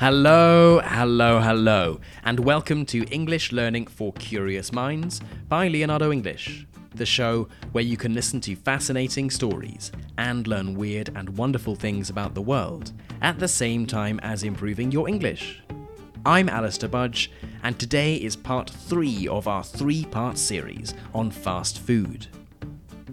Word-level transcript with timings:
Hello, 0.00 0.80
hello, 0.84 1.40
hello, 1.40 1.98
and 2.22 2.38
welcome 2.38 2.86
to 2.86 3.02
English 3.10 3.50
Learning 3.50 3.84
for 3.84 4.12
Curious 4.12 4.72
Minds 4.72 5.20
by 5.48 5.66
Leonardo 5.66 6.12
English, 6.12 6.68
the 6.94 7.04
show 7.04 7.48
where 7.72 7.82
you 7.82 7.96
can 7.96 8.14
listen 8.14 8.40
to 8.42 8.54
fascinating 8.54 9.28
stories 9.28 9.90
and 10.16 10.46
learn 10.46 10.76
weird 10.76 11.10
and 11.16 11.36
wonderful 11.36 11.74
things 11.74 12.10
about 12.10 12.36
the 12.36 12.40
world 12.40 12.92
at 13.22 13.40
the 13.40 13.48
same 13.48 13.86
time 13.86 14.20
as 14.22 14.44
improving 14.44 14.92
your 14.92 15.08
English. 15.08 15.64
I'm 16.24 16.48
Alistair 16.48 16.88
Budge, 16.88 17.32
and 17.64 17.76
today 17.76 18.14
is 18.14 18.36
part 18.36 18.70
three 18.70 19.26
of 19.26 19.48
our 19.48 19.64
three 19.64 20.04
part 20.04 20.38
series 20.38 20.94
on 21.12 21.32
fast 21.32 21.80
food. 21.80 22.28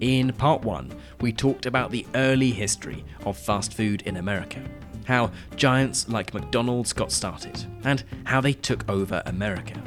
In 0.02 0.32
part 0.34 0.62
one, 0.62 0.94
we 1.20 1.34
talked 1.34 1.66
about 1.66 1.90
the 1.90 2.06
early 2.14 2.52
history 2.52 3.04
of 3.26 3.40
fast 3.40 3.74
food 3.74 4.04
in 4.04 4.18
America 4.18 4.62
how 5.06 5.32
giants 5.56 6.10
like 6.10 6.34
McDonald's 6.34 6.94
got 6.94 7.12
started, 7.12 7.66
and 7.84 8.04
how 8.26 8.42
they 8.42 8.54
took 8.54 8.88
over 8.90 9.22
America. 9.26 9.82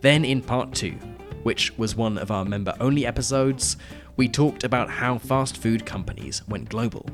Then, 0.00 0.24
in 0.24 0.40
part 0.40 0.72
two, 0.74 0.96
which 1.42 1.76
was 1.78 1.96
one 1.96 2.18
of 2.18 2.30
our 2.30 2.44
member 2.44 2.74
only 2.80 3.06
episodes, 3.06 3.76
we 4.16 4.28
talked 4.28 4.64
about 4.64 4.90
how 4.90 5.18
fast 5.18 5.56
food 5.56 5.84
companies 5.86 6.46
went 6.48 6.68
global, 6.68 7.06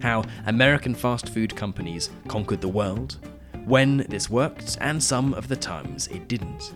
how 0.00 0.24
American 0.46 0.94
fast 0.94 1.28
food 1.28 1.54
companies 1.54 2.10
conquered 2.28 2.60
the 2.60 2.68
world, 2.68 3.18
when 3.64 3.98
this 4.08 4.30
worked, 4.30 4.78
and 4.80 5.02
some 5.02 5.34
of 5.34 5.48
the 5.48 5.56
times 5.56 6.08
it 6.08 6.28
didn't. 6.28 6.74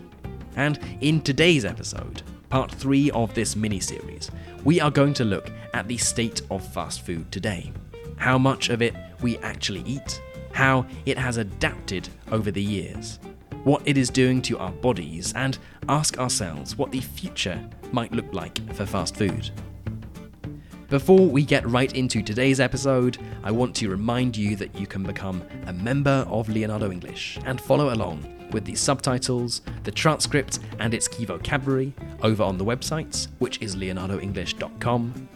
And 0.55 0.79
in 1.01 1.21
today's 1.21 1.65
episode, 1.65 2.21
part 2.49 2.71
three 2.71 3.11
of 3.11 3.33
this 3.33 3.55
mini 3.55 3.79
series, 3.79 4.31
we 4.63 4.79
are 4.81 4.91
going 4.91 5.13
to 5.15 5.25
look 5.25 5.51
at 5.73 5.87
the 5.87 5.97
state 5.97 6.41
of 6.49 6.65
fast 6.73 7.01
food 7.01 7.31
today 7.31 7.71
how 8.17 8.37
much 8.37 8.69
of 8.69 8.81
it 8.81 8.93
we 9.21 9.37
actually 9.39 9.81
eat, 9.81 10.21
how 10.51 10.85
it 11.05 11.17
has 11.17 11.37
adapted 11.37 12.09
over 12.31 12.51
the 12.51 12.61
years, 12.61 13.19
what 13.63 13.81
it 13.85 13.97
is 13.97 14.09
doing 14.09 14.41
to 14.43 14.57
our 14.57 14.71
bodies, 14.71 15.33
and 15.33 15.57
ask 15.87 16.17
ourselves 16.17 16.77
what 16.77 16.91
the 16.91 17.01
future 17.01 17.59
might 17.91 18.11
look 18.11 18.31
like 18.33 18.73
for 18.73 18.85
fast 18.85 19.15
food. 19.15 19.49
Before 20.89 21.27
we 21.27 21.43
get 21.43 21.67
right 21.67 21.93
into 21.95 22.21
today's 22.21 22.61
episode, 22.61 23.17
I 23.43 23.51
want 23.51 23.75
to 23.75 23.89
remind 23.89 24.37
you 24.37 24.55
that 24.55 24.73
you 24.79 24.87
can 24.87 25.03
become 25.03 25.43
a 25.65 25.73
member 25.73 26.25
of 26.29 26.47
Leonardo 26.47 26.91
English 26.91 27.37
and 27.45 27.59
follow 27.59 27.93
along 27.93 28.33
with 28.51 28.63
the 28.63 28.75
subtitles, 28.75 29.61
the 29.83 29.91
transcript, 29.91 30.59
and 30.79 30.93
its 30.93 31.09
key 31.09 31.25
vocabulary 31.25 31.93
over 32.23 32.41
on 32.43 32.57
the 32.57 32.63
website, 32.63 33.27
which 33.39 33.61
is 33.61 33.75
leonardoenglish.com 33.75 35.29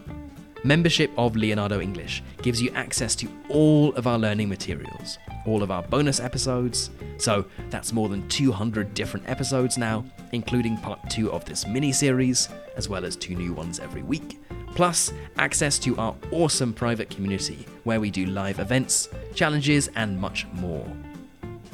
Membership 0.63 1.11
of 1.17 1.35
Leonardo 1.35 1.81
English 1.81 2.21
gives 2.43 2.61
you 2.61 2.69
access 2.75 3.15
to 3.15 3.27
all 3.49 3.95
of 3.95 4.05
our 4.05 4.19
learning 4.19 4.47
materials, 4.47 5.17
all 5.47 5.63
of 5.63 5.71
our 5.71 5.81
bonus 5.81 6.19
episodes. 6.19 6.91
So 7.17 7.45
that's 7.71 7.91
more 7.91 8.09
than 8.09 8.27
200 8.29 8.93
different 8.93 9.27
episodes 9.27 9.79
now, 9.79 10.05
including 10.33 10.77
part 10.77 10.99
two 11.09 11.31
of 11.31 11.45
this 11.45 11.65
mini 11.65 11.91
series, 11.91 12.47
as 12.75 12.87
well 12.87 13.05
as 13.05 13.15
two 13.15 13.33
new 13.33 13.53
ones 13.53 13.79
every 13.79 14.03
week. 14.03 14.39
Plus, 14.75 15.11
access 15.39 15.79
to 15.79 15.97
our 15.97 16.15
awesome 16.31 16.73
private 16.73 17.09
community 17.09 17.65
where 17.83 17.99
we 17.99 18.11
do 18.11 18.27
live 18.27 18.59
events, 18.59 19.09
challenges, 19.33 19.89
and 19.95 20.21
much 20.21 20.45
more. 20.53 20.85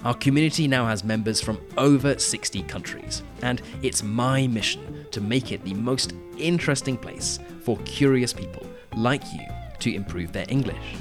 Our 0.05 0.13
community 0.13 0.65
now 0.65 0.85
has 0.85 1.03
members 1.03 1.41
from 1.41 1.59
over 1.77 2.17
60 2.17 2.61
countries, 2.63 3.21
and 3.41 3.61
it's 3.81 4.01
my 4.01 4.47
mission 4.47 5.05
to 5.11 5.19
make 5.19 5.51
it 5.51 5.65
the 5.65 5.73
most 5.73 6.13
interesting 6.37 6.95
place 6.95 7.39
for 7.63 7.77
curious 7.79 8.31
people 8.31 8.65
like 8.97 9.23
you 9.33 9.45
to 9.79 9.93
improve 9.93 10.31
their 10.31 10.45
English. 10.49 10.95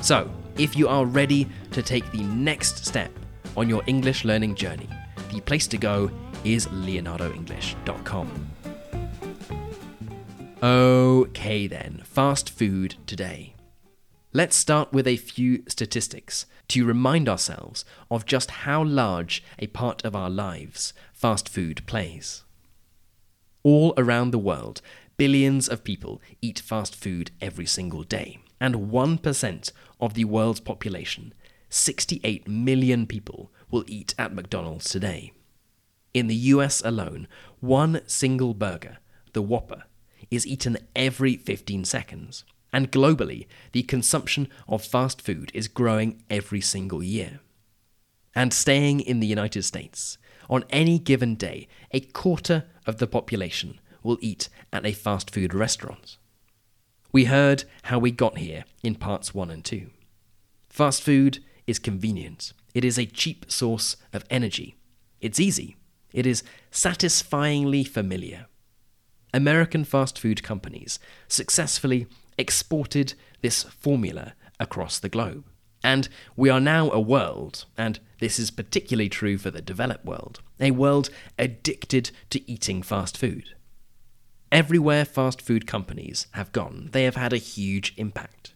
So, 0.00 0.30
if 0.56 0.76
you 0.76 0.88
are 0.88 1.04
ready 1.04 1.48
to 1.72 1.82
take 1.82 2.10
the 2.10 2.22
next 2.22 2.84
step 2.86 3.10
on 3.56 3.68
your 3.68 3.82
English 3.86 4.24
learning 4.24 4.54
journey, 4.54 4.88
the 5.32 5.40
place 5.40 5.66
to 5.68 5.78
go 5.78 6.10
is 6.44 6.66
leonardoenglish.com. 6.68 8.50
Okay, 10.62 11.66
then, 11.66 12.02
fast 12.04 12.48
food 12.48 12.96
today. 13.06 13.54
Let's 14.32 14.56
start 14.56 14.92
with 14.92 15.06
a 15.06 15.16
few 15.16 15.62
statistics 15.68 16.46
to 16.68 16.84
remind 16.84 17.28
ourselves 17.28 17.84
of 18.10 18.26
just 18.26 18.50
how 18.50 18.82
large 18.82 19.44
a 19.58 19.66
part 19.68 20.04
of 20.04 20.16
our 20.16 20.30
lives 20.30 20.92
fast 21.12 21.48
food 21.48 21.86
plays. 21.86 22.44
All 23.62 23.94
around 23.96 24.30
the 24.30 24.38
world, 24.38 24.80
billions 25.16 25.68
of 25.68 25.84
people 25.84 26.20
eat 26.40 26.58
fast 26.58 26.94
food 26.94 27.30
every 27.40 27.66
single 27.66 28.02
day, 28.02 28.38
and 28.60 28.90
1% 28.90 29.72
of 30.00 30.14
the 30.14 30.24
world's 30.24 30.60
population, 30.60 31.34
68 31.68 32.48
million 32.48 33.06
people, 33.06 33.52
will 33.70 33.84
eat 33.86 34.14
at 34.18 34.34
McDonald's 34.34 34.88
today. 34.88 35.32
In 36.12 36.28
the 36.28 36.34
US 36.34 36.80
alone, 36.84 37.26
one 37.60 38.00
single 38.06 38.54
burger, 38.54 38.98
the 39.32 39.42
Whopper, 39.42 39.84
is 40.30 40.46
eaten 40.46 40.78
every 40.94 41.36
15 41.36 41.84
seconds, 41.84 42.44
and 42.72 42.90
globally, 42.90 43.46
the 43.72 43.82
consumption 43.82 44.48
of 44.68 44.84
fast 44.84 45.20
food 45.20 45.50
is 45.54 45.68
growing 45.68 46.22
every 46.30 46.60
single 46.60 47.02
year. 47.02 47.40
And 48.34 48.52
staying 48.52 49.00
in 49.00 49.20
the 49.20 49.28
United 49.28 49.62
States, 49.62 50.18
on 50.50 50.64
any 50.70 50.98
given 50.98 51.36
day, 51.36 51.68
a 51.92 52.00
quarter 52.00 52.64
of 52.86 52.98
the 52.98 53.06
population 53.06 53.80
will 54.04 54.18
eat 54.20 54.48
at 54.72 54.86
a 54.86 54.92
fast 54.92 55.32
food 55.32 55.52
restaurant. 55.52 56.18
We 57.10 57.24
heard 57.24 57.64
how 57.84 57.98
we 57.98 58.12
got 58.12 58.38
here 58.38 58.64
in 58.84 58.94
parts 58.94 59.34
1 59.34 59.50
and 59.50 59.64
2. 59.64 59.90
Fast 60.68 61.02
food 61.02 61.42
is 61.66 61.78
convenient. 61.78 62.52
It 62.74 62.84
is 62.84 62.98
a 62.98 63.06
cheap 63.06 63.50
source 63.50 63.96
of 64.12 64.24
energy. 64.30 64.76
It's 65.20 65.40
easy. 65.40 65.76
It 66.12 66.26
is 66.26 66.42
satisfyingly 66.70 67.84
familiar. 67.84 68.46
American 69.32 69.84
fast 69.84 70.18
food 70.18 70.42
companies 70.42 70.98
successfully 71.26 72.06
exported 72.38 73.14
this 73.42 73.64
formula 73.64 74.34
across 74.60 74.98
the 74.98 75.08
globe. 75.08 75.44
And 75.82 76.08
we 76.34 76.48
are 76.50 76.60
now 76.60 76.90
a 76.90 77.00
world, 77.00 77.66
and 77.76 78.00
this 78.18 78.38
is 78.38 78.50
particularly 78.50 79.08
true 79.08 79.36
for 79.36 79.50
the 79.50 79.60
developed 79.60 80.04
world, 80.04 80.40
a 80.58 80.70
world 80.70 81.10
addicted 81.38 82.10
to 82.30 82.50
eating 82.50 82.82
fast 82.82 83.18
food. 83.18 83.54
Everywhere 84.54 85.04
fast 85.04 85.42
food 85.42 85.66
companies 85.66 86.28
have 86.30 86.52
gone, 86.52 86.90
they 86.92 87.02
have 87.02 87.16
had 87.16 87.32
a 87.32 87.38
huge 87.38 87.92
impact. 87.96 88.54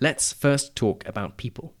Let's 0.00 0.32
first 0.32 0.74
talk 0.74 1.06
about 1.06 1.36
people. 1.36 1.74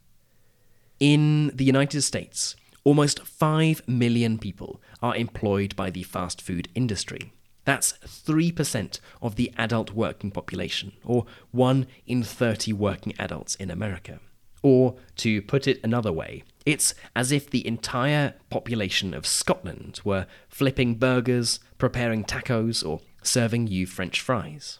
In 1.00 1.50
the 1.54 1.64
United 1.64 2.02
States, 2.02 2.56
almost 2.84 3.26
5 3.26 3.88
million 3.88 4.38
people 4.38 4.82
are 5.00 5.16
employed 5.16 5.74
by 5.74 5.88
the 5.88 6.02
fast 6.02 6.42
food 6.42 6.68
industry. 6.74 7.32
That's 7.64 7.94
3% 8.04 9.00
of 9.22 9.36
the 9.36 9.50
adult 9.56 9.92
working 9.92 10.30
population, 10.30 10.92
or 11.02 11.24
1 11.52 11.86
in 12.06 12.22
30 12.22 12.74
working 12.74 13.14
adults 13.18 13.54
in 13.54 13.70
America. 13.70 14.20
Or, 14.62 14.96
to 15.16 15.40
put 15.40 15.66
it 15.66 15.80
another 15.82 16.12
way, 16.12 16.44
it's 16.66 16.94
as 17.16 17.32
if 17.32 17.48
the 17.48 17.66
entire 17.66 18.34
population 18.50 19.14
of 19.14 19.26
Scotland 19.26 20.02
were 20.04 20.26
flipping 20.50 20.96
burgers, 20.96 21.60
preparing 21.78 22.24
tacos, 22.24 22.86
or 22.86 23.00
serving 23.22 23.66
you 23.66 23.86
French 23.86 24.20
fries. 24.20 24.78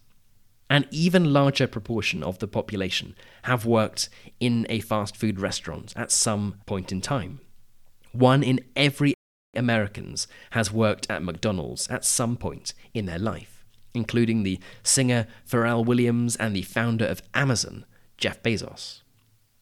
An 0.70 0.86
even 0.90 1.32
larger 1.32 1.66
proportion 1.66 2.22
of 2.22 2.38
the 2.38 2.48
population 2.48 3.14
have 3.42 3.66
worked 3.66 4.08
in 4.40 4.66
a 4.70 4.80
fast 4.80 5.16
food 5.16 5.38
restaurant 5.38 5.92
at 5.96 6.10
some 6.10 6.56
point 6.64 6.90
in 6.90 7.00
time. 7.00 7.40
One 8.12 8.42
in 8.42 8.60
every 8.74 9.14
Americans 9.54 10.26
has 10.52 10.72
worked 10.72 11.10
at 11.10 11.22
McDonald's 11.22 11.88
at 11.88 12.04
some 12.04 12.36
point 12.36 12.72
in 12.94 13.06
their 13.06 13.18
life, 13.18 13.64
including 13.92 14.42
the 14.42 14.60
singer 14.82 15.26
Pharrell 15.46 15.84
Williams 15.84 16.36
and 16.36 16.56
the 16.56 16.62
founder 16.62 17.04
of 17.04 17.22
Amazon, 17.34 17.84
Jeff 18.16 18.42
Bezos. 18.42 19.02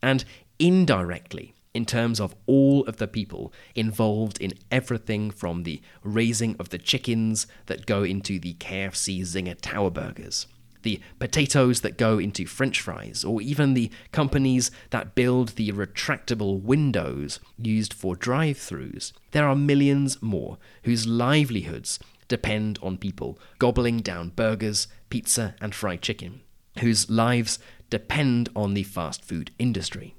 And 0.02 0.24
indirectly, 0.58 1.54
in 1.72 1.84
terms 1.86 2.20
of 2.20 2.34
all 2.46 2.84
of 2.86 2.96
the 2.96 3.06
people 3.06 3.52
involved 3.74 4.40
in 4.40 4.54
everything 4.70 5.30
from 5.30 5.62
the 5.62 5.80
raising 6.02 6.56
of 6.58 6.70
the 6.70 6.78
chickens 6.78 7.46
that 7.66 7.86
go 7.86 8.02
into 8.02 8.38
the 8.38 8.54
KFC 8.54 9.20
Zinger 9.20 9.56
Tower 9.60 9.90
Burgers, 9.90 10.46
the 10.82 11.00
potatoes 11.18 11.82
that 11.82 11.98
go 11.98 12.18
into 12.18 12.46
French 12.46 12.80
fries, 12.80 13.24
or 13.24 13.40
even 13.40 13.74
the 13.74 13.90
companies 14.10 14.70
that 14.90 15.14
build 15.14 15.50
the 15.50 15.70
retractable 15.72 16.60
windows 16.60 17.38
used 17.56 17.94
for 17.94 18.16
drive 18.16 18.56
throughs. 18.56 19.12
There 19.30 19.46
are 19.46 19.56
millions 19.56 20.20
more 20.20 20.58
whose 20.82 21.06
livelihoods 21.06 22.00
depend 22.26 22.78
on 22.82 22.96
people 22.96 23.38
gobbling 23.58 23.98
down 23.98 24.30
burgers, 24.30 24.88
pizza, 25.08 25.54
and 25.60 25.74
fried 25.74 26.02
chicken, 26.02 26.40
whose 26.80 27.10
lives 27.10 27.58
depend 27.90 28.48
on 28.56 28.74
the 28.74 28.84
fast 28.84 29.24
food 29.24 29.50
industry. 29.58 30.14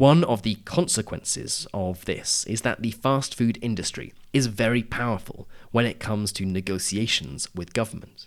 One 0.00 0.24
of 0.24 0.40
the 0.40 0.54
consequences 0.64 1.66
of 1.74 2.06
this 2.06 2.44
is 2.46 2.62
that 2.62 2.80
the 2.80 2.90
fast 2.90 3.34
food 3.34 3.58
industry 3.60 4.14
is 4.32 4.46
very 4.46 4.82
powerful 4.82 5.46
when 5.72 5.84
it 5.84 6.00
comes 6.00 6.32
to 6.32 6.46
negotiations 6.46 7.54
with 7.54 7.74
government. 7.74 8.26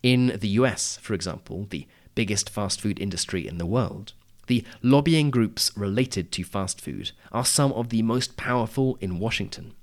In 0.00 0.38
the 0.38 0.50
US, 0.60 0.96
for 1.02 1.14
example, 1.14 1.66
the 1.68 1.88
biggest 2.14 2.50
fast 2.50 2.80
food 2.80 3.00
industry 3.00 3.48
in 3.48 3.58
the 3.58 3.66
world, 3.66 4.12
the 4.46 4.64
lobbying 4.80 5.28
groups 5.28 5.76
related 5.76 6.30
to 6.30 6.44
fast 6.44 6.80
food 6.80 7.10
are 7.32 7.44
some 7.44 7.72
of 7.72 7.88
the 7.88 8.02
most 8.02 8.36
powerful 8.36 8.96
in 9.00 9.18
Washington. 9.18 9.74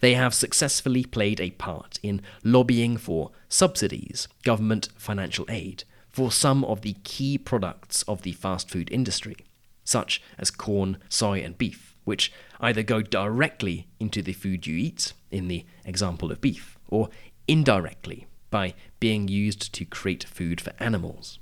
They 0.00 0.12
have 0.12 0.34
successfully 0.34 1.04
played 1.04 1.40
a 1.40 1.52
part 1.52 1.98
in 2.02 2.20
lobbying 2.44 2.98
for 2.98 3.30
subsidies, 3.48 4.28
government 4.42 4.90
financial 4.98 5.46
aid, 5.48 5.84
for 6.10 6.30
some 6.32 6.64
of 6.64 6.82
the 6.82 6.94
key 7.04 7.38
products 7.38 8.02
of 8.04 8.22
the 8.22 8.32
fast 8.32 8.70
food 8.70 8.90
industry, 8.90 9.36
such 9.84 10.22
as 10.38 10.50
corn, 10.50 10.98
soy, 11.08 11.40
and 11.40 11.56
beef, 11.56 11.94
which 12.04 12.32
either 12.60 12.82
go 12.82 13.00
directly 13.02 13.88
into 13.98 14.22
the 14.22 14.32
food 14.32 14.66
you 14.66 14.76
eat, 14.76 15.12
in 15.30 15.48
the 15.48 15.64
example 15.84 16.32
of 16.32 16.40
beef, 16.40 16.78
or 16.88 17.08
indirectly 17.46 18.26
by 18.50 18.74
being 18.98 19.28
used 19.28 19.72
to 19.72 19.84
create 19.84 20.24
food 20.24 20.60
for 20.60 20.72
animals. 20.80 21.38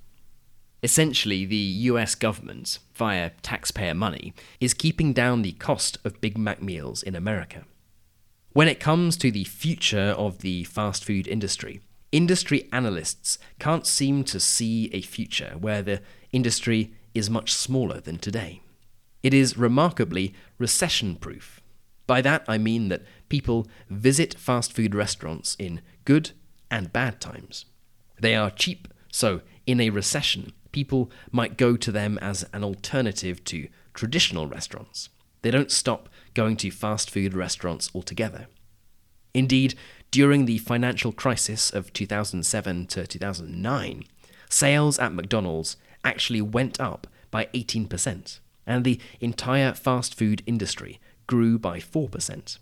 Essentially, 0.82 1.44
the 1.44 1.56
US 1.56 2.14
government, 2.14 2.78
via 2.94 3.30
taxpayer 3.42 3.94
money, 3.94 4.32
is 4.60 4.74
keeping 4.74 5.12
down 5.12 5.42
the 5.42 5.52
cost 5.52 5.98
of 6.04 6.20
Big 6.20 6.38
Mac 6.38 6.62
meals 6.62 7.02
in 7.02 7.16
America. 7.16 7.64
When 8.52 8.68
it 8.68 8.80
comes 8.80 9.16
to 9.18 9.30
the 9.30 9.44
future 9.44 10.14
of 10.16 10.38
the 10.38 10.64
fast 10.64 11.04
food 11.04 11.26
industry, 11.26 11.80
industry 12.12 12.69
analysts 12.72 13.38
can't 13.58 13.87
seem 13.87 14.25
to 14.25 14.40
see 14.40 14.90
a 14.93 15.02
future 15.02 15.55
where 15.58 15.82
the 15.82 16.00
industry 16.32 16.94
is 17.14 17.31
much 17.31 17.52
smaller 17.52 18.00
than 18.00 18.19
today. 18.19 18.62
It 19.22 19.34
is 19.34 19.58
remarkably 19.58 20.34
recession 20.58 21.16
proof. 21.16 21.60
By 22.06 22.22
that 22.22 22.44
I 22.49 22.56
mean 22.56 22.88
that 22.88 23.02
people 23.28 23.66
visit 23.90 24.34
fast 24.38 24.72
food 24.72 24.94
restaurants 24.94 25.56
in 25.58 25.82
good 26.05 26.31
and 26.70 26.93
bad 26.93 27.20
times. 27.20 27.66
They 28.20 28.34
are 28.34 28.50
cheap, 28.50 28.88
so 29.12 29.43
in 29.66 29.81
a 29.81 29.90
recession, 29.90 30.52
people 30.72 31.11
might 31.31 31.58
go 31.58 31.76
to 31.76 31.93
them 31.93 32.19
as 32.19 32.46
an 32.52 32.64
alternative 32.64 33.44
to 33.44 33.69
traditional 33.94 34.46
restaurants. 34.46 35.11
They 35.43 35.50
don't 35.50 35.70
stop 35.70 36.08
going 36.34 36.56
to 36.58 36.70
fast 36.70 37.11
food 37.11 37.34
restaurants 37.34 37.90
altogether. 37.94 38.46
Indeed, 39.34 39.75
during 40.10 40.46
the 40.46 40.58
financial 40.58 41.12
crisis 41.12 41.70
of 41.70 41.93
2007 41.93 42.87
to 42.87 43.06
2009, 43.06 44.05
sales 44.49 44.99
at 44.99 45.12
McDonald's 45.12 45.76
actually 46.05 46.40
went 46.40 46.81
up 46.81 47.06
by 47.31 47.46
18%, 47.55 48.40
and 48.66 48.84
the 48.84 49.00
entire 49.20 49.72
fast 49.72 50.14
food 50.14 50.43
industry 50.46 51.00
grew 51.26 51.58
by 51.58 51.78
4%. 51.78 52.58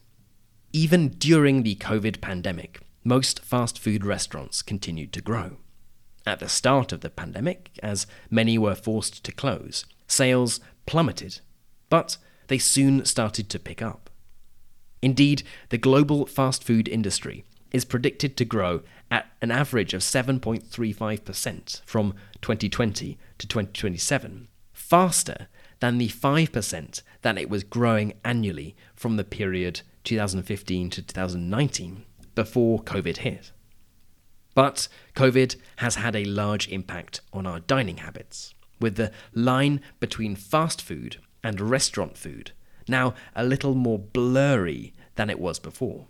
Even 0.73 1.09
during 1.09 1.63
the 1.63 1.77
COVID 1.77 2.21
pandemic, 2.21 2.81
most 3.05 3.41
fast 3.45 3.79
food 3.79 4.05
restaurants 4.05 4.63
continued 4.63 5.13
to 5.13 5.23
grow. 5.23 5.59
At 6.27 6.41
the 6.41 6.49
start 6.49 6.91
of 6.91 7.03
the 7.03 7.11
pandemic, 7.11 7.71
as 7.83 8.07
many 8.29 8.59
were 8.59 8.75
forced 8.75 9.23
to 9.25 9.33
close, 9.33 9.87
sales 10.09 10.59
plummeted, 10.85 11.41
but 11.89 12.17
they 12.49 12.59
soon 12.59 13.05
started 13.05 13.49
to 13.51 13.61
pick 13.61 13.81
up. 13.81 14.11
Indeed, 15.07 15.45
the 15.69 15.79
global 15.79 16.27
fast 16.27 16.65
food 16.65 16.89
industry 16.89 17.45
is 17.71 17.85
predicted 17.85 18.37
to 18.37 18.45
grow 18.45 18.83
at 19.09 19.31
an 19.41 19.53
average 19.53 19.95
of 19.95 20.01
7.35% 20.01 21.83
from 21.85 22.13
2020 22.43 23.17
to 23.39 23.47
2027, 23.47 24.49
faster 24.73 25.47
than 25.79 25.99
the 25.99 26.09
5% 26.09 27.03
that 27.23 27.39
it 27.39 27.49
was 27.49 27.63
growing 27.63 28.15
annually 28.25 28.75
from 28.97 29.15
the 29.15 29.23
period 29.23 29.83
2015 30.03 30.91
to 30.91 31.03
2019 31.03 32.05
before 32.35 32.83
COVID 32.83 33.19
hit. 33.19 33.53
But 34.57 34.89
COVID 35.15 35.55
has 35.77 35.95
had 35.95 36.17
a 36.17 36.25
large 36.25 36.67
impact 36.67 37.21
on 37.33 37.47
our 37.47 37.61
dining 37.61 37.99
habits, 37.99 38.55
with 38.81 38.97
the 38.97 39.13
line 39.33 39.83
between 40.01 40.35
fast 40.35 40.83
food 40.83 41.19
and 41.45 41.61
restaurant 41.61 42.19
food 42.19 42.51
now 42.89 43.15
a 43.35 43.45
little 43.45 43.75
more 43.75 43.99
blurry 43.99 44.93
than 45.17 45.31
it 45.31 45.39
was 45.39 45.59
before. 45.59 46.07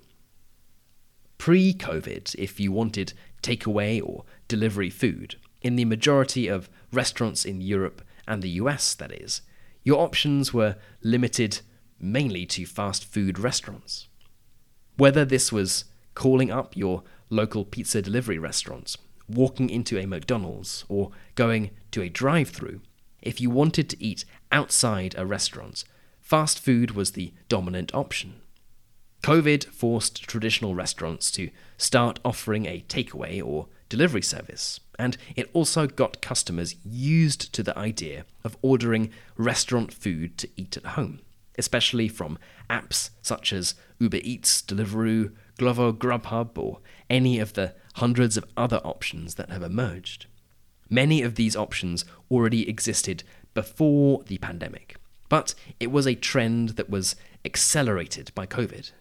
Pre 1.38 1.74
COVID, 1.74 2.34
if 2.36 2.58
you 2.58 2.72
wanted 2.72 3.12
takeaway 3.42 4.02
or 4.02 4.24
delivery 4.48 4.90
food, 4.90 5.36
in 5.62 5.76
the 5.76 5.84
majority 5.84 6.48
of 6.48 6.68
restaurants 6.92 7.44
in 7.44 7.60
Europe 7.60 8.02
and 8.26 8.42
the 8.42 8.50
US, 8.50 8.94
that 8.94 9.12
is, 9.12 9.42
your 9.84 10.00
options 10.00 10.52
were 10.52 10.76
limited 11.02 11.60
mainly 11.98 12.46
to 12.46 12.66
fast 12.66 13.04
food 13.04 13.38
restaurants. 13.38 14.08
Whether 14.96 15.24
this 15.24 15.52
was 15.52 15.84
calling 16.14 16.50
up 16.50 16.76
your 16.76 17.02
local 17.30 17.64
pizza 17.64 18.02
delivery 18.02 18.38
restaurants, 18.38 18.96
walking 19.28 19.70
into 19.70 19.98
a 19.98 20.06
McDonald's, 20.06 20.84
or 20.88 21.10
going 21.34 21.70
to 21.90 22.02
a 22.02 22.08
drive 22.08 22.50
through, 22.50 22.80
if 23.22 23.40
you 23.40 23.50
wanted 23.50 23.90
to 23.90 24.02
eat 24.02 24.24
outside 24.52 25.14
a 25.18 25.26
restaurant, 25.26 25.84
fast 26.26 26.58
food 26.58 26.90
was 26.90 27.12
the 27.12 27.32
dominant 27.48 27.94
option. 27.94 28.34
COVID 29.22 29.66
forced 29.66 30.24
traditional 30.24 30.74
restaurants 30.74 31.30
to 31.30 31.50
start 31.78 32.18
offering 32.24 32.66
a 32.66 32.84
takeaway 32.88 33.40
or 33.40 33.68
delivery 33.88 34.22
service, 34.22 34.80
and 34.98 35.16
it 35.36 35.48
also 35.52 35.86
got 35.86 36.20
customers 36.20 36.74
used 36.84 37.52
to 37.52 37.62
the 37.62 37.78
idea 37.78 38.24
of 38.42 38.56
ordering 38.60 39.12
restaurant 39.36 39.94
food 39.94 40.36
to 40.38 40.48
eat 40.56 40.76
at 40.76 40.94
home, 40.98 41.20
especially 41.58 42.08
from 42.08 42.40
apps 42.68 43.10
such 43.22 43.52
as 43.52 43.76
Uber 44.00 44.18
Eats, 44.24 44.62
Deliveroo, 44.62 45.30
Glovo, 45.60 45.96
Grubhub, 45.96 46.58
or 46.58 46.80
any 47.08 47.38
of 47.38 47.52
the 47.52 47.72
hundreds 47.94 48.36
of 48.36 48.44
other 48.56 48.78
options 48.78 49.36
that 49.36 49.50
have 49.50 49.62
emerged. 49.62 50.26
Many 50.90 51.22
of 51.22 51.36
these 51.36 51.54
options 51.54 52.04
already 52.32 52.68
existed 52.68 53.22
before 53.54 54.24
the 54.26 54.38
pandemic, 54.38 54.96
but 55.28 55.54
it 55.80 55.90
was 55.90 56.06
a 56.06 56.14
trend 56.14 56.70
that 56.70 56.90
was 56.90 57.16
accelerated 57.44 58.32
by 58.34 58.46
COVID. 58.46 58.92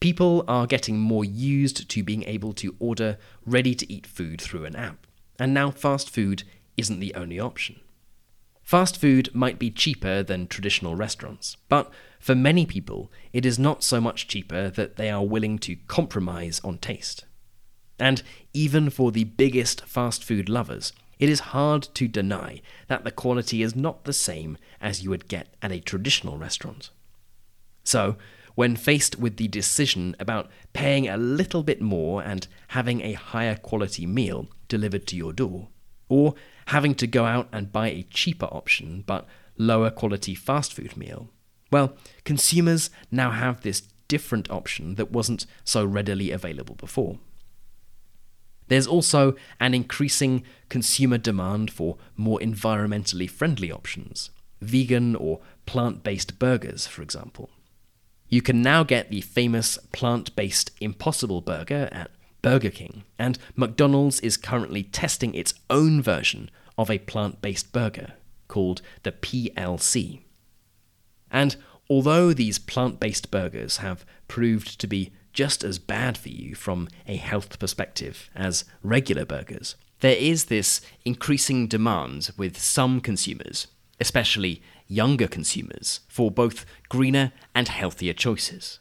People 0.00 0.44
are 0.46 0.66
getting 0.66 0.98
more 0.98 1.24
used 1.24 1.88
to 1.90 2.02
being 2.02 2.22
able 2.24 2.52
to 2.54 2.76
order 2.78 3.18
ready 3.44 3.74
to 3.74 3.92
eat 3.92 4.06
food 4.06 4.40
through 4.40 4.64
an 4.64 4.76
app, 4.76 5.06
and 5.38 5.52
now 5.52 5.70
fast 5.70 6.10
food 6.10 6.44
isn't 6.76 7.00
the 7.00 7.14
only 7.14 7.40
option. 7.40 7.80
Fast 8.62 8.98
food 9.00 9.34
might 9.34 9.58
be 9.58 9.70
cheaper 9.70 10.22
than 10.22 10.46
traditional 10.46 10.94
restaurants, 10.94 11.56
but 11.68 11.90
for 12.20 12.34
many 12.34 12.66
people, 12.66 13.10
it 13.32 13.46
is 13.46 13.58
not 13.58 13.82
so 13.82 14.00
much 14.00 14.28
cheaper 14.28 14.68
that 14.68 14.96
they 14.96 15.10
are 15.10 15.24
willing 15.24 15.58
to 15.60 15.76
compromise 15.86 16.60
on 16.62 16.78
taste. 16.78 17.24
And 17.98 18.22
even 18.52 18.90
for 18.90 19.10
the 19.10 19.24
biggest 19.24 19.84
fast 19.86 20.22
food 20.22 20.48
lovers, 20.48 20.92
it 21.18 21.28
is 21.28 21.40
hard 21.40 21.82
to 21.94 22.08
deny 22.08 22.60
that 22.86 23.04
the 23.04 23.10
quality 23.10 23.62
is 23.62 23.74
not 23.74 24.04
the 24.04 24.12
same 24.12 24.56
as 24.80 25.02
you 25.02 25.10
would 25.10 25.28
get 25.28 25.54
at 25.62 25.72
a 25.72 25.80
traditional 25.80 26.38
restaurant. 26.38 26.90
So, 27.84 28.16
when 28.54 28.74
faced 28.74 29.18
with 29.18 29.36
the 29.36 29.48
decision 29.48 30.16
about 30.18 30.50
paying 30.72 31.08
a 31.08 31.16
little 31.16 31.62
bit 31.62 31.80
more 31.80 32.22
and 32.22 32.46
having 32.68 33.00
a 33.02 33.12
higher 33.12 33.54
quality 33.54 34.04
meal 34.04 34.48
delivered 34.66 35.06
to 35.06 35.16
your 35.16 35.32
door, 35.32 35.68
or 36.08 36.34
having 36.66 36.94
to 36.96 37.06
go 37.06 37.24
out 37.24 37.48
and 37.52 37.72
buy 37.72 37.88
a 37.88 38.02
cheaper 38.10 38.46
option 38.46 39.04
but 39.06 39.26
lower 39.56 39.90
quality 39.90 40.34
fast 40.34 40.72
food 40.72 40.96
meal. 40.96 41.30
Well, 41.70 41.96
consumers 42.24 42.90
now 43.10 43.30
have 43.30 43.60
this 43.60 43.82
different 44.08 44.50
option 44.50 44.94
that 44.96 45.12
wasn't 45.12 45.46
so 45.64 45.84
readily 45.84 46.30
available 46.30 46.74
before. 46.74 47.18
There's 48.68 48.86
also 48.86 49.34
an 49.58 49.74
increasing 49.74 50.44
consumer 50.68 51.18
demand 51.18 51.70
for 51.70 51.96
more 52.16 52.38
environmentally 52.38 53.28
friendly 53.28 53.72
options, 53.72 54.30
vegan 54.60 55.16
or 55.16 55.40
plant 55.66 56.02
based 56.02 56.38
burgers, 56.38 56.86
for 56.86 57.02
example. 57.02 57.50
You 58.28 58.42
can 58.42 58.62
now 58.62 58.84
get 58.84 59.10
the 59.10 59.22
famous 59.22 59.78
plant 59.92 60.36
based 60.36 60.70
Impossible 60.80 61.40
Burger 61.40 61.88
at 61.90 62.10
Burger 62.42 62.70
King, 62.70 63.04
and 63.18 63.38
McDonald's 63.56 64.20
is 64.20 64.36
currently 64.36 64.82
testing 64.82 65.34
its 65.34 65.54
own 65.70 66.02
version 66.02 66.50
of 66.76 66.90
a 66.90 66.98
plant 66.98 67.40
based 67.40 67.72
burger 67.72 68.12
called 68.46 68.82
the 69.02 69.12
PLT. 69.12 70.20
And 71.30 71.56
although 71.90 72.32
these 72.32 72.58
plant 72.58 73.00
based 73.00 73.30
burgers 73.30 73.78
have 73.78 74.04
proved 74.28 74.78
to 74.80 74.86
be 74.86 75.10
just 75.32 75.64
as 75.64 75.78
bad 75.78 76.16
for 76.18 76.28
you 76.28 76.54
from 76.54 76.88
a 77.06 77.16
health 77.16 77.58
perspective 77.58 78.30
as 78.34 78.64
regular 78.82 79.24
burgers, 79.24 79.76
there 80.00 80.16
is 80.16 80.46
this 80.46 80.80
increasing 81.04 81.66
demand 81.66 82.30
with 82.36 82.58
some 82.58 83.00
consumers, 83.00 83.66
especially 84.00 84.62
younger 84.86 85.28
consumers, 85.28 86.00
for 86.08 86.30
both 86.30 86.64
greener 86.88 87.32
and 87.54 87.68
healthier 87.68 88.12
choices. 88.12 88.78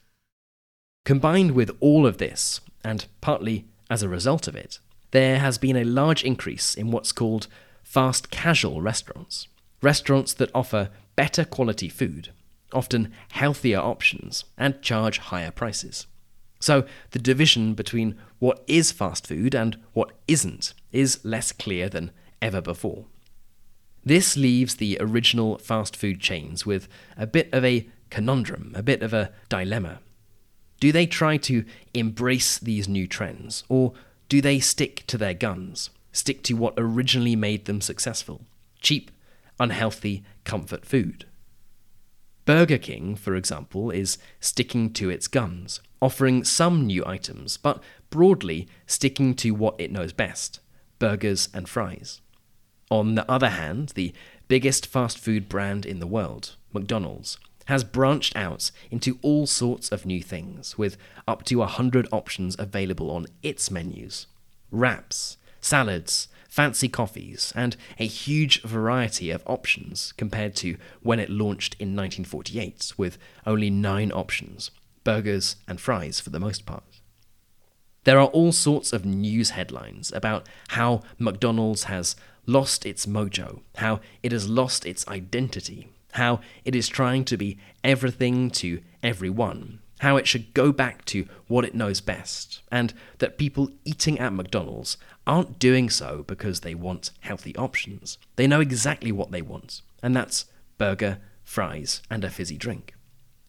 Combined 1.06 1.52
with 1.52 1.72
all 1.80 2.06
of 2.06 2.18
this, 2.18 2.62
and 2.84 3.06
partly 3.22 3.66
as 3.90 4.04
a 4.04 4.10
result 4.10 4.48
of 4.48 4.56
it, 4.56 4.80
there 5.12 5.40
has 5.40 5.58
been 5.58 5.76
a 5.76 5.84
large 5.84 6.24
increase 6.24 6.76
in 6.76 6.92
what's 6.92 7.12
called 7.12 7.48
fast 7.82 8.30
casual 8.30 8.82
restaurants. 8.82 9.48
Restaurants 9.82 10.34
that 10.34 10.52
offer 10.54 10.90
better 11.16 11.46
quality 11.46 11.88
food, 11.88 12.30
often 12.74 13.14
healthier 13.32 13.80
options, 13.80 14.44
and 14.58 14.82
charge 14.82 15.20
higher 15.20 15.52
prices. 15.52 16.08
So 16.60 16.86
the 17.12 17.20
division 17.20 17.74
between 17.74 18.18
what 18.40 18.64
is 18.68 18.92
fast 18.92 19.28
food 19.28 19.54
and 19.54 19.78
what 19.94 20.12
isn't 20.28 20.74
is 20.92 21.24
less 21.24 21.52
clear 21.52 21.90
than 21.90 22.12
ever 22.42 22.62
before. 22.62 23.06
This 24.04 24.38
leaves 24.38 24.76
the 24.76 24.98
original 25.00 25.58
fast 25.58 25.96
food 25.96 26.20
chains 26.20 26.66
with 26.66 26.88
a 27.18 27.28
bit 27.28 27.50
of 27.52 27.66
a 27.66 27.88
conundrum, 28.10 28.72
a 28.76 28.82
bit 28.82 29.04
of 29.04 29.14
a 29.14 29.32
dilemma. 29.50 30.00
Do 30.80 30.92
they 30.92 31.06
try 31.06 31.38
to 31.38 31.66
embrace 31.94 32.58
these 32.58 32.88
new 32.88 33.08
trends, 33.08 33.64
or 33.68 33.94
do 34.30 34.42
they 34.42 34.60
stick 34.60 35.04
to 35.08 35.18
their 35.18 35.34
guns, 35.34 35.90
stick 36.12 36.44
to 36.44 36.54
what 36.54 36.76
originally 36.78 37.36
made 37.36 37.66
them 37.66 37.82
successful? 37.82 38.42
Cheap, 38.80 39.12
unhealthy 39.60 40.24
comfort 40.44 40.86
food. 40.86 41.26
Burger 42.46 42.78
King, 42.78 43.16
for 43.16 43.36
example, 43.36 43.92
is 43.92 44.18
sticking 44.40 44.94
to 44.94 45.10
its 45.10 45.28
guns, 45.28 45.82
offering 46.02 46.44
some 46.44 46.86
new 46.86 47.04
items, 47.06 47.58
but 47.58 47.82
broadly 48.10 48.68
sticking 48.86 49.34
to 49.36 49.52
what 49.52 49.76
it 49.80 49.92
knows 49.92 50.14
best 50.14 50.60
burgers 51.00 51.50
and 51.54 51.70
fries. 51.70 52.22
On 52.90 53.16
the 53.16 53.30
other 53.30 53.50
hand, 53.50 53.90
the 53.90 54.14
biggest 54.48 54.88
fast 54.88 55.20
food 55.20 55.50
brand 55.50 55.86
in 55.86 56.00
the 56.00 56.08
world, 56.08 56.56
McDonald's, 56.74 57.38
has 57.66 57.84
branched 57.84 58.36
out 58.36 58.72
into 58.90 59.20
all 59.22 59.46
sorts 59.46 59.92
of 59.92 60.06
new 60.06 60.24
things, 60.24 60.78
with 60.78 60.98
up 61.28 61.44
to 61.44 61.58
100 61.58 62.08
options 62.12 62.56
available 62.58 63.12
on 63.12 63.28
its 63.44 63.70
menus 63.70 64.28
wraps, 64.72 65.38
salads, 65.60 66.28
fancy 66.50 66.88
coffees, 66.88 67.54
and 67.56 67.76
a 68.00 68.08
huge 68.08 68.62
variety 68.64 69.32
of 69.32 69.44
options 69.46 70.14
compared 70.18 70.56
to 70.56 70.78
when 71.02 71.20
it 71.20 71.30
launched 71.30 71.76
in 71.76 71.90
1948 71.90 72.94
with 72.98 73.18
only 73.46 73.70
nine 73.70 74.12
options 74.12 74.72
burgers 75.08 75.56
and 75.70 75.80
fries 75.80 76.20
for 76.20 76.32
the 76.32 76.40
most 76.48 76.66
part. 76.66 76.84
There 78.04 78.20
are 78.20 78.28
all 78.28 78.52
sorts 78.52 78.92
of 78.92 79.06
news 79.06 79.52
headlines 79.52 80.12
about 80.12 80.50
how 80.80 81.02
McDonald's 81.18 81.86
has 81.86 82.18
lost 82.46 82.86
its 82.86 83.06
mojo, 83.06 83.62
how 83.78 84.02
it 84.22 84.34
has 84.34 84.50
lost 84.50 84.86
its 84.86 85.08
identity, 85.08 85.88
how 86.12 86.42
it 86.66 86.76
is 86.76 86.90
trying 86.90 87.24
to 87.24 87.38
be 87.38 87.58
everything 87.86 88.52
to 88.52 88.82
everyone, 89.02 89.80
how 90.00 90.18
it 90.18 90.28
should 90.28 90.54
go 90.54 90.74
back 90.74 91.06
to 91.06 91.26
what 91.48 91.64
it 91.64 91.74
knows 91.74 92.02
best, 92.02 92.62
and 92.70 92.94
that 93.20 93.38
people 93.38 93.72
eating 93.86 94.20
at 94.20 94.34
McDonald's 94.34 94.98
aren't 95.26 95.58
doing 95.58 95.90
so 95.90 96.26
because 96.28 96.60
they 96.60 96.76
want 96.76 97.12
healthy 97.22 97.56
options. 97.56 98.18
They 98.36 98.46
know 98.46 98.60
exactly 98.60 99.14
what 99.14 99.32
they 99.32 99.42
want, 99.42 99.84
and 100.04 100.14
that's 100.14 100.48
burger, 100.78 101.20
fries, 101.46 102.02
and 102.10 102.26
a 102.26 102.30
fizzy 102.30 102.58
drink. 102.58 102.97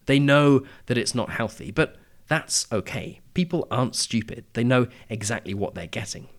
They 0.09 0.17
know 0.17 0.63
that 0.87 0.97
it's 0.97 1.13
not 1.13 1.33
healthy, 1.33 1.69
but 1.69 1.95
that's 2.27 2.65
okay. 2.71 3.19
People 3.35 3.67
aren't 3.69 3.95
stupid, 3.95 4.43
they 4.53 4.63
know 4.63 4.87
exactly 5.07 5.53
what 5.53 5.75
they're 5.75 5.85
getting. 5.85 6.29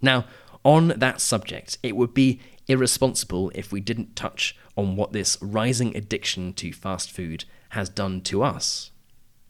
Now, 0.00 0.24
on 0.64 0.88
that 0.88 1.20
subject, 1.20 1.78
it 1.84 1.94
would 1.94 2.12
be 2.12 2.40
irresponsible 2.66 3.52
if 3.54 3.70
we 3.70 3.80
didn't 3.80 4.16
touch 4.16 4.56
on 4.76 4.96
what 4.96 5.12
this 5.12 5.38
rising 5.40 5.96
addiction 5.96 6.54
to 6.54 6.72
fast 6.72 7.12
food 7.12 7.44
has 7.68 7.88
done 7.88 8.20
to 8.22 8.42
us. 8.42 8.90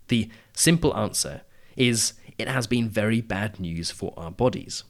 The 0.08 0.28
simple 0.52 0.94
answer 0.94 1.40
is 1.74 2.12
it 2.36 2.48
has 2.48 2.66
been 2.66 2.90
very 2.90 3.22
bad 3.22 3.58
news 3.58 3.90
for 3.90 4.12
our 4.14 4.30
bodies. 4.30 4.84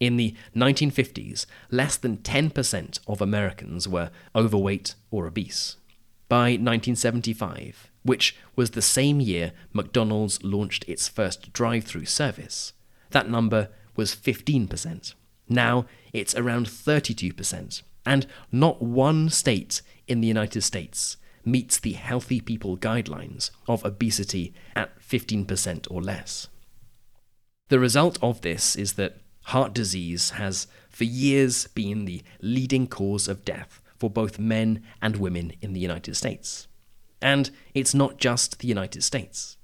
In 0.00 0.16
the 0.16 0.34
1950s, 0.56 1.46
less 1.70 1.96
than 1.96 2.16
10% 2.16 2.98
of 3.06 3.22
Americans 3.22 3.86
were 3.86 4.10
overweight 4.34 4.96
or 5.12 5.28
obese. 5.28 5.76
By 6.30 6.50
1975, 6.50 7.90
which 8.04 8.36
was 8.54 8.70
the 8.70 8.80
same 8.80 9.18
year 9.18 9.50
McDonald's 9.72 10.40
launched 10.44 10.84
its 10.86 11.08
first 11.08 11.52
drive 11.52 11.82
through 11.82 12.04
service, 12.04 12.72
that 13.10 13.28
number 13.28 13.68
was 13.96 14.14
15%. 14.14 15.14
Now 15.48 15.86
it's 16.12 16.36
around 16.36 16.66
32%, 16.66 17.82
and 18.06 18.28
not 18.52 18.80
one 18.80 19.28
state 19.28 19.82
in 20.06 20.20
the 20.20 20.28
United 20.28 20.62
States 20.62 21.16
meets 21.44 21.80
the 21.80 21.94
Healthy 21.94 22.40
People 22.40 22.76
guidelines 22.76 23.50
of 23.66 23.84
obesity 23.84 24.54
at 24.76 25.00
15% 25.00 25.90
or 25.90 26.00
less. 26.00 26.46
The 27.70 27.80
result 27.80 28.20
of 28.22 28.42
this 28.42 28.76
is 28.76 28.92
that 28.92 29.16
heart 29.46 29.74
disease 29.74 30.30
has 30.30 30.68
for 30.90 31.02
years 31.02 31.66
been 31.66 32.04
the 32.04 32.22
leading 32.40 32.86
cause 32.86 33.26
of 33.26 33.44
death 33.44 33.82
for 34.00 34.10
both 34.10 34.38
men 34.38 34.82
and 35.00 35.16
women 35.16 35.52
in 35.60 35.74
the 35.74 35.80
United 35.80 36.16
States. 36.16 36.66
And 37.22 37.50
it's 37.74 37.94
not 37.94 38.16
just 38.16 38.58
the 38.58 38.66
United 38.66 39.04
States. 39.04 39.58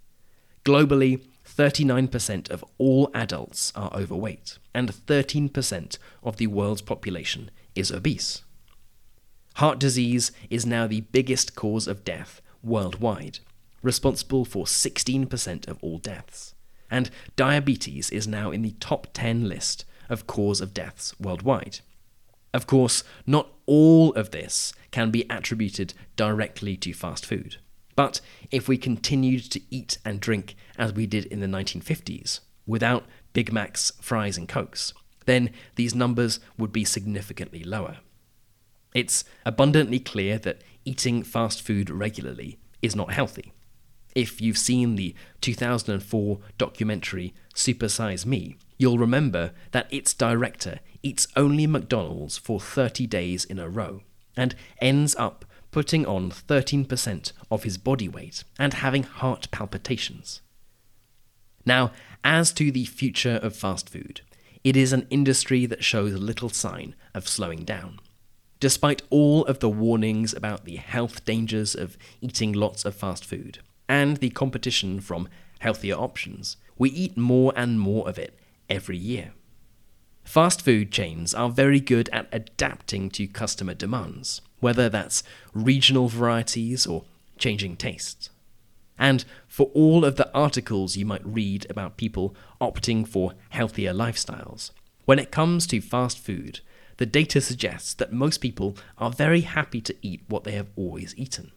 Globally, 0.65 1.25
39% 1.47 2.51
of 2.51 2.65
all 2.77 3.11
adults 3.15 3.73
are 3.75 3.93
overweight, 3.95 4.59
and 4.75 4.93
13% 4.93 5.99
of 6.23 6.37
the 6.37 6.49
world's 6.49 6.83
population 6.83 7.51
is 7.75 7.91
obese. 7.91 8.43
Heart 9.55 9.79
disease 9.79 10.33
is 10.51 10.67
now 10.67 10.87
the 10.87 11.01
biggest 11.01 11.55
cause 11.55 11.89
of 11.89 12.05
death 12.05 12.43
worldwide, 12.63 13.39
responsible 13.83 14.45
for 14.45 14.67
16% 14.67 15.67
of 15.67 15.79
all 15.83 15.99
deaths. 15.99 16.55
And 16.91 17.11
diabetes 17.37 18.11
is 18.11 18.29
now 18.29 18.51
in 18.51 18.63
the 18.63 18.75
top 18.81 19.09
10 19.15 19.49
list 19.49 19.87
of 20.11 20.27
cause 20.27 20.61
of 20.61 20.75
deaths 20.75 21.19
worldwide. 21.19 21.79
Of 22.57 22.67
course, 22.67 23.05
not 23.27 23.51
all 23.67 24.15
of 24.15 24.31
this 24.31 24.73
can 24.91 25.11
be 25.11 25.27
attributed 25.29 25.93
directly 26.17 26.75
to 26.79 26.95
fast 26.95 27.27
food. 27.27 27.59
But 27.95 28.23
if 28.51 28.67
we 28.67 28.79
continued 28.79 29.51
to 29.51 29.61
eat 29.71 29.99
and 30.07 30.23
drink 30.23 30.57
as 30.79 30.95
we 30.95 31.07
did 31.07 31.27
in 31.27 31.41
the 31.41 31.47
1950s, 31.47 32.41
without 32.67 33.05
Big 33.35 33.53
Macs, 33.53 33.93
fries, 34.01 34.39
and 34.39 34.49
Cokes, 34.49 34.95
then 35.27 35.51
these 35.75 35.95
numbers 35.95 36.41
would 36.57 36.73
be 36.73 36.83
significantly 36.83 37.63
lower. 37.63 37.99
It's 38.95 39.23
abundantly 39.45 40.01
clear 40.01 40.39
that 40.39 40.63
eating 40.87 41.25
fast 41.25 41.61
food 41.61 41.91
regularly 41.91 42.59
is 42.81 42.97
not 42.97 43.13
healthy. 43.13 43.53
If 44.15 44.41
you've 44.41 44.57
seen 44.57 44.97
the 44.97 45.15
2004 45.43 46.39
documentary 46.57 47.35
Supersize 47.55 48.25
Me, 48.25 48.57
you'll 48.79 48.99
remember 48.99 49.53
that 49.73 49.93
its 49.93 50.15
director 50.15 50.81
eats 51.03 51.29
only 51.37 51.67
McDonald's 51.67 52.37
for 52.37 52.61
30 52.61 53.07
days 53.07 53.45
in 53.45 53.59
a 53.59 53.69
row 53.69 54.03
and 54.37 54.55
ends 54.81 55.15
up 55.17 55.45
putting 55.71 56.07
on 56.07 56.31
13% 56.31 57.33
of 57.51 57.63
his 57.63 57.79
body 57.79 58.09
weight 58.09 58.45
and 58.59 58.75
having 58.75 59.03
heart 59.03 59.49
palpitations. 59.51 60.41
Now, 61.65 61.93
as 62.25 62.53
to 62.55 62.71
the 62.71 62.85
future 62.85 63.39
of 63.43 63.57
fast 63.57 63.89
food, 63.89 64.21
it 64.65 64.77
is 64.77 64.93
an 64.93 65.07
industry 65.11 65.67
that 65.67 65.85
shows 65.85 66.15
little 66.15 66.49
sign 66.49 66.95
of 67.15 67.29
slowing 67.29 67.65
down. 67.65 68.01
Despite 68.59 69.03
all 69.11 69.45
of 69.45 69.59
the 69.59 69.69
warnings 69.69 70.33
about 70.33 70.65
the 70.65 70.77
health 70.77 71.25
dangers 71.25 71.75
of 71.75 71.99
eating 72.21 72.53
lots 72.53 72.85
of 72.85 72.95
fast 72.95 73.25
food 73.25 73.59
and 73.89 74.17
the 74.17 74.31
competition 74.31 75.01
from 75.01 75.29
healthier 75.59 75.95
options, 75.95 76.57
we 76.79 76.91
eat 76.91 77.17
more 77.17 77.53
and 77.55 77.79
more 77.79 78.09
of 78.09 78.19
it 78.19 78.39
every 78.69 78.97
year. 78.97 79.33
Fast 80.25 80.63
food 80.63 80.91
chains 80.91 81.35
are 81.35 81.49
very 81.49 81.81
good 81.81 82.09
at 82.13 82.29
adapting 82.33 83.11
to 83.11 83.29
customer 83.29 83.75
demands, 83.75 84.41
whether 84.61 84.89
that's 84.89 85.23
regional 85.55 86.09
varieties 86.09 86.87
or 86.87 87.05
changing 87.39 87.77
tastes. 87.77 88.31
And 88.99 89.25
for 89.47 89.67
all 89.75 90.05
of 90.05 90.17
the 90.17 90.33
articles 90.35 90.97
you 90.97 91.07
might 91.07 91.25
read 91.25 91.67
about 91.71 91.97
people 91.97 92.35
opting 92.61 93.07
for 93.07 93.35
healthier 93.51 93.93
lifestyles, 93.93 94.71
when 95.05 95.19
it 95.19 95.31
comes 95.31 95.67
to 95.69 95.81
fast 95.81 96.19
food, 96.19 96.61
the 96.97 97.07
data 97.07 97.41
suggests 97.41 97.95
that 97.95 98.13
most 98.13 98.39
people 98.39 98.77
are 98.99 99.11
very 99.11 99.43
happy 99.43 99.81
to 99.83 99.95
eat 100.03 100.23
what 100.29 100.45
they 100.45 100.53
have 100.53 100.71
always 100.77 101.15
eaten. 101.17 101.53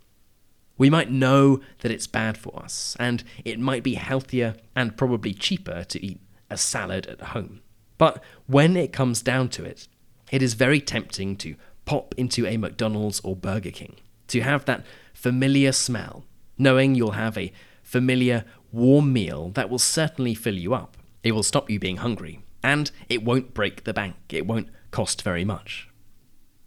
We 0.78 0.90
might 0.90 1.12
know 1.12 1.60
that 1.80 1.92
it's 1.92 2.08
bad 2.08 2.38
for 2.38 2.58
us, 2.62 2.96
and 3.00 3.24
it 3.44 3.60
might 3.60 3.84
be 3.84 3.96
healthier 3.96 4.56
and 4.76 4.96
probably 4.96 5.34
cheaper 5.34 5.84
to 5.86 6.06
eat 6.06 6.20
a 6.50 6.58
salad 6.58 7.08
at 7.08 7.22
home. 7.22 7.62
But 7.98 8.24
when 8.48 8.76
it 8.78 8.94
comes 8.94 9.22
down 9.22 9.50
to 9.50 9.64
it, 9.64 9.88
it 10.32 10.42
is 10.42 10.54
very 10.54 10.80
tempting 10.80 11.36
to 11.38 11.56
pop 11.86 12.14
into 12.18 12.46
a 12.46 12.58
McDonald's 12.58 13.20
or 13.22 13.36
Burger 13.36 13.72
King, 13.72 13.98
to 14.28 14.42
have 14.42 14.66
that 14.66 14.86
familiar 15.14 15.72
smell, 15.72 16.24
knowing 16.58 16.96
you'll 16.96 17.12
have 17.12 17.38
a 17.38 17.52
familiar, 17.84 18.46
warm 18.72 19.12
meal 19.12 19.50
that 19.50 19.70
will 19.70 19.80
certainly 19.80 20.36
fill 20.36 20.56
you 20.56 20.74
up. 20.74 20.98
It 21.24 21.32
will 21.32 21.44
stop 21.44 21.70
you 21.70 21.80
being 21.80 21.98
hungry, 21.98 22.42
and 22.64 22.92
it 23.10 23.24
won't 23.24 23.54
break 23.54 23.84
the 23.84 23.94
bank, 23.94 24.16
it 24.30 24.46
won't 24.46 24.70
cost 24.92 25.22
very 25.24 25.44
much. 25.44 25.90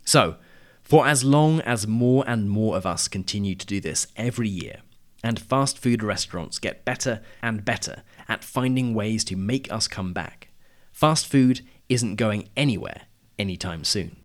So, 0.05 0.37
for 0.83 1.07
as 1.07 1.25
long 1.25 1.61
as 1.61 1.87
more 1.87 2.25
and 2.27 2.51
more 2.51 2.77
of 2.77 2.85
us 2.85 3.09
continue 3.09 3.55
to 3.55 3.67
do 3.67 3.81
this 3.81 4.09
every 4.17 4.49
year, 4.49 4.81
and 5.23 5.39
fast 5.39 5.79
food 5.79 6.03
restaurants 6.03 6.59
get 6.59 6.85
better 6.85 7.21
and 7.43 7.65
better 7.65 8.03
at 8.29 8.45
finding 8.45 8.95
ways 8.95 9.25
to 9.25 9.37
make 9.37 9.73
us 9.73 9.89
come 9.89 10.13
back, 10.13 10.49
fast 10.93 11.27
food 11.27 11.61
isn't 11.89 12.17
going 12.17 12.49
anywhere 12.57 13.03
anytime 13.39 13.85
soon. 13.85 14.17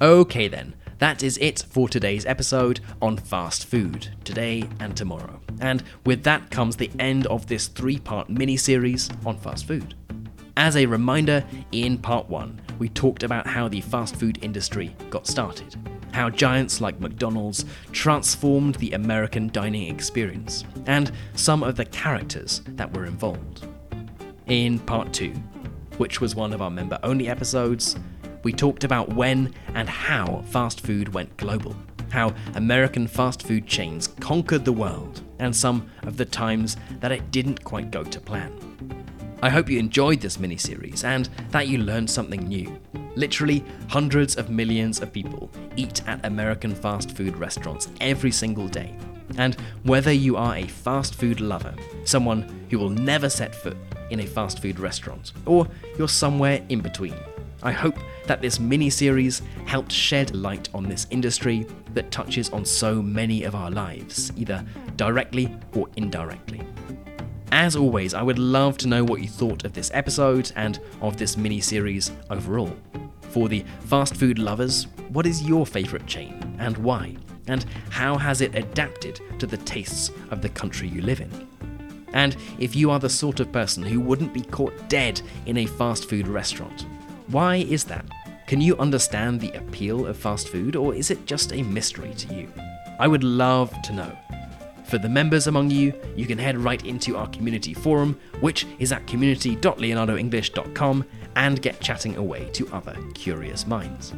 Okay, 0.00 0.48
then, 0.48 0.74
that 0.98 1.22
is 1.22 1.38
it 1.38 1.64
for 1.68 1.88
today's 1.88 2.26
episode 2.26 2.80
on 3.02 3.16
fast 3.16 3.66
food, 3.66 4.08
today 4.24 4.68
and 4.80 4.96
tomorrow. 4.96 5.40
And 5.60 5.82
with 6.06 6.22
that 6.24 6.50
comes 6.50 6.76
the 6.76 6.90
end 6.98 7.26
of 7.26 7.46
this 7.46 7.68
three 7.68 7.98
part 7.98 8.28
mini 8.28 8.56
series 8.56 9.10
on 9.26 9.38
fast 9.38 9.66
food. 9.66 9.94
As 10.56 10.76
a 10.76 10.86
reminder, 10.86 11.44
in 11.72 11.96
part 11.96 12.28
one, 12.28 12.60
we 12.78 12.88
talked 12.88 13.22
about 13.22 13.46
how 13.46 13.68
the 13.68 13.80
fast 13.80 14.16
food 14.16 14.38
industry 14.42 14.94
got 15.08 15.26
started, 15.26 15.74
how 16.20 16.28
giants 16.28 16.82
like 16.82 17.00
McDonald's 17.00 17.64
transformed 17.92 18.74
the 18.74 18.92
American 18.92 19.48
dining 19.48 19.88
experience, 19.88 20.64
and 20.84 21.10
some 21.34 21.62
of 21.62 21.76
the 21.76 21.84
characters 21.86 22.60
that 22.66 22.94
were 22.94 23.06
involved. 23.06 23.66
In 24.46 24.80
part 24.80 25.14
two, 25.14 25.32
which 25.96 26.20
was 26.20 26.34
one 26.34 26.52
of 26.52 26.60
our 26.60 26.68
member 26.70 26.98
only 27.02 27.30
episodes, 27.30 27.96
we 28.42 28.52
talked 28.52 28.84
about 28.84 29.08
when 29.14 29.54
and 29.74 29.88
how 29.88 30.44
fast 30.48 30.82
food 30.82 31.14
went 31.14 31.34
global, 31.38 31.74
how 32.10 32.34
American 32.54 33.06
fast 33.06 33.42
food 33.42 33.66
chains 33.66 34.06
conquered 34.06 34.66
the 34.66 34.74
world, 34.74 35.22
and 35.38 35.56
some 35.56 35.90
of 36.02 36.18
the 36.18 36.26
times 36.26 36.76
that 37.00 37.12
it 37.12 37.30
didn't 37.30 37.64
quite 37.64 37.90
go 37.90 38.04
to 38.04 38.20
plan. 38.20 38.52
I 39.42 39.48
hope 39.48 39.70
you 39.70 39.78
enjoyed 39.78 40.20
this 40.20 40.38
mini 40.38 40.58
series 40.58 41.02
and 41.02 41.30
that 41.48 41.68
you 41.68 41.78
learned 41.78 42.10
something 42.10 42.46
new. 42.46 42.78
Literally, 43.16 43.64
hundreds 43.88 44.36
of 44.36 44.50
millions 44.50 45.00
of 45.00 45.12
people 45.12 45.50
eat 45.76 46.06
at 46.06 46.24
American 46.24 46.74
fast 46.74 47.16
food 47.16 47.36
restaurants 47.36 47.88
every 48.00 48.30
single 48.30 48.68
day. 48.68 48.94
And 49.36 49.54
whether 49.84 50.12
you 50.12 50.36
are 50.36 50.56
a 50.56 50.66
fast 50.66 51.14
food 51.14 51.40
lover, 51.40 51.74
someone 52.04 52.66
who 52.70 52.78
will 52.78 52.90
never 52.90 53.28
set 53.28 53.54
foot 53.54 53.76
in 54.10 54.20
a 54.20 54.26
fast 54.26 54.60
food 54.60 54.80
restaurant, 54.80 55.32
or 55.46 55.68
you're 55.98 56.08
somewhere 56.08 56.64
in 56.68 56.80
between, 56.80 57.14
I 57.62 57.72
hope 57.72 57.96
that 58.26 58.40
this 58.40 58.58
mini 58.58 58.90
series 58.90 59.42
helped 59.66 59.92
shed 59.92 60.34
light 60.34 60.68
on 60.72 60.88
this 60.88 61.06
industry 61.10 61.66
that 61.94 62.10
touches 62.10 62.50
on 62.50 62.64
so 62.64 63.02
many 63.02 63.44
of 63.44 63.54
our 63.54 63.70
lives, 63.70 64.32
either 64.36 64.64
directly 64.96 65.54
or 65.74 65.88
indirectly. 65.96 66.62
As 67.52 67.74
always, 67.74 68.14
I 68.14 68.22
would 68.22 68.38
love 68.38 68.78
to 68.78 68.88
know 68.88 69.04
what 69.04 69.20
you 69.20 69.28
thought 69.28 69.64
of 69.64 69.72
this 69.72 69.90
episode 69.92 70.52
and 70.54 70.78
of 71.00 71.16
this 71.16 71.36
mini 71.36 71.60
series 71.60 72.12
overall. 72.30 72.76
For 73.30 73.48
the 73.48 73.64
fast 73.80 74.16
food 74.16 74.38
lovers, 74.38 74.86
what 75.08 75.26
is 75.26 75.42
your 75.42 75.66
favourite 75.66 76.06
chain 76.06 76.56
and 76.58 76.76
why? 76.78 77.16
And 77.48 77.64
how 77.90 78.16
has 78.16 78.40
it 78.40 78.54
adapted 78.54 79.20
to 79.40 79.46
the 79.46 79.56
tastes 79.56 80.10
of 80.30 80.42
the 80.42 80.48
country 80.48 80.88
you 80.88 81.02
live 81.02 81.20
in? 81.20 81.48
And 82.12 82.36
if 82.58 82.76
you 82.76 82.90
are 82.90 82.98
the 82.98 83.08
sort 83.08 83.40
of 83.40 83.52
person 83.52 83.82
who 83.82 84.00
wouldn't 84.00 84.34
be 84.34 84.42
caught 84.42 84.88
dead 84.88 85.20
in 85.46 85.58
a 85.58 85.66
fast 85.66 86.08
food 86.08 86.28
restaurant, 86.28 86.86
why 87.28 87.56
is 87.56 87.84
that? 87.84 88.04
Can 88.46 88.60
you 88.60 88.76
understand 88.78 89.40
the 89.40 89.52
appeal 89.52 90.06
of 90.06 90.16
fast 90.16 90.48
food, 90.48 90.74
or 90.74 90.92
is 90.94 91.10
it 91.10 91.24
just 91.24 91.52
a 91.52 91.62
mystery 91.62 92.12
to 92.14 92.34
you? 92.34 92.52
I 92.98 93.06
would 93.06 93.22
love 93.22 93.70
to 93.82 93.92
know. 93.92 94.18
For 94.90 94.98
the 94.98 95.08
members 95.08 95.46
among 95.46 95.70
you, 95.70 95.94
you 96.16 96.26
can 96.26 96.36
head 96.36 96.58
right 96.58 96.84
into 96.84 97.16
our 97.16 97.28
community 97.28 97.72
forum, 97.74 98.18
which 98.40 98.66
is 98.80 98.90
at 98.90 99.06
community.leonardoenglish.com, 99.06 101.04
and 101.36 101.62
get 101.62 101.80
chatting 101.80 102.16
away 102.16 102.50
to 102.54 102.68
other 102.72 102.96
curious 103.14 103.68
minds. 103.68 104.12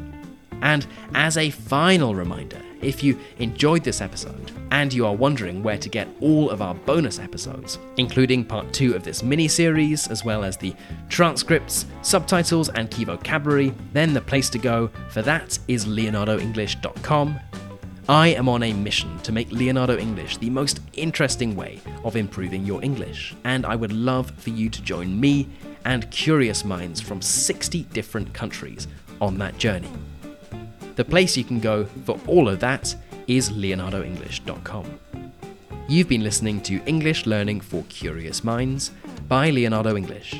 And 0.63 0.87
as 1.13 1.37
a 1.37 1.51
final 1.51 2.15
reminder, 2.15 2.59
if 2.81 3.03
you 3.03 3.19
enjoyed 3.37 3.83
this 3.83 4.01
episode 4.01 4.51
and 4.71 4.91
you 4.91 5.05
are 5.05 5.15
wondering 5.15 5.61
where 5.61 5.77
to 5.77 5.89
get 5.89 6.07
all 6.21 6.49
of 6.49 6.63
our 6.63 6.73
bonus 6.73 7.19
episodes, 7.19 7.77
including 7.97 8.43
part 8.43 8.73
2 8.73 8.95
of 8.95 9.03
this 9.03 9.21
mini 9.21 9.47
series, 9.47 10.07
as 10.07 10.25
well 10.25 10.43
as 10.43 10.57
the 10.57 10.73
transcripts, 11.07 11.85
subtitles, 12.01 12.69
and 12.69 12.89
key 12.89 13.03
vocabulary, 13.03 13.75
then 13.91 14.11
the 14.11 14.21
place 14.21 14.49
to 14.49 14.57
go 14.57 14.89
for 15.09 15.21
that 15.21 15.59
is 15.67 15.85
leonardoenglish.com 15.85 17.39
I 18.09 18.27
am 18.29 18.49
on 18.49 18.63
a 18.63 18.73
mission 18.73 19.17
to 19.19 19.31
make 19.31 19.49
Leonardo 19.49 19.97
English 19.97 20.35
the 20.37 20.49
most 20.49 20.81
interesting 20.91 21.55
way 21.55 21.79
of 22.03 22.17
improving 22.17 22.65
your 22.65 22.83
English, 22.83 23.33
and 23.45 23.65
I 23.65 23.77
would 23.77 23.93
love 23.93 24.31
for 24.31 24.49
you 24.49 24.69
to 24.69 24.81
join 24.81 25.17
me 25.17 25.47
and 25.85 26.11
curious 26.11 26.65
minds 26.65 26.99
from 26.99 27.21
60 27.21 27.83
different 27.93 28.33
countries 28.33 28.89
on 29.21 29.37
that 29.37 29.57
journey. 29.57 29.89
The 30.97 31.05
place 31.05 31.37
you 31.37 31.45
can 31.45 31.61
go 31.61 31.85
for 32.03 32.19
all 32.27 32.49
of 32.49 32.59
that 32.59 32.93
is 33.27 33.51
leonardoenglish.com. 33.51 34.99
You've 35.87 36.09
been 36.09 36.23
listening 36.23 36.59
to 36.63 36.83
English 36.85 37.25
Learning 37.25 37.61
for 37.61 37.83
Curious 37.83 38.43
Minds 38.43 38.91
by 39.29 39.49
Leonardo 39.49 39.95
English. 39.95 40.35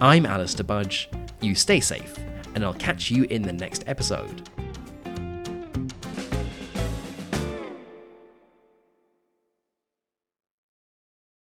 I'm 0.00 0.26
Alistair 0.26 0.64
Budge. 0.64 1.10
You 1.40 1.56
stay 1.56 1.80
safe, 1.80 2.16
and 2.54 2.64
I'll 2.64 2.74
catch 2.74 3.10
you 3.10 3.24
in 3.24 3.42
the 3.42 3.52
next 3.52 3.82
episode. 3.88 4.48